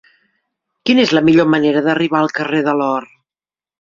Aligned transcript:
Quina 0.89 1.03
és 1.07 1.11
la 1.17 1.21
millor 1.27 1.51
manera 1.55 1.83
d'arribar 1.87 2.19
al 2.21 2.33
carrer 2.39 2.63
de 2.69 2.75
l'Or? 2.79 3.09